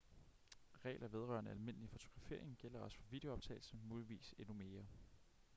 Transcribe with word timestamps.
regler 0.85 1.07
vedrørende 1.07 1.51
almindelig 1.51 1.89
fotografering 1.89 2.57
gælder 2.57 2.79
også 2.79 2.97
for 2.97 3.03
videoptagelse 3.09 3.75
muligvis 3.77 4.35
endnu 4.37 4.53
mere 4.53 4.85